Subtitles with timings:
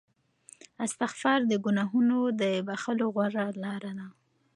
[0.85, 4.07] استغفار د ګناهونو د بخښلو غوره لاره ده.